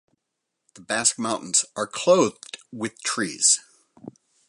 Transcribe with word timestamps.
The 0.73 0.81
Basque 0.81 1.19
mountains 1.19 1.63
are 1.75 1.85
clothed 1.85 2.57
with 2.71 3.03
trees. 3.03 3.59